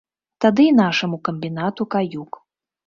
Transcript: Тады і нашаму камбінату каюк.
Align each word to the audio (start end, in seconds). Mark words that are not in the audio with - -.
Тады 0.45 0.63
і 0.69 0.71
нашаму 0.81 1.21
камбінату 1.31 1.91
каюк. 1.97 2.31